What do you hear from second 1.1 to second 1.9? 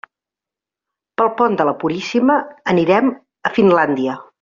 Pel pont de la